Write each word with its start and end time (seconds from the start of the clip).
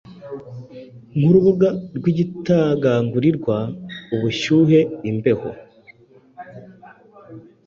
Nkurubuga 1.17 1.67
rwigitagangurirwa, 1.97 3.57
ubushuhe, 4.15 4.79
imbeho, 5.09 5.49